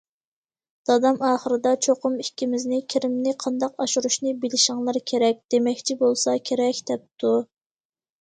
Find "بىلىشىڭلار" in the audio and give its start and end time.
4.47-4.99